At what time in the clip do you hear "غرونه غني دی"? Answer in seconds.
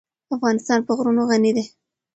0.97-1.65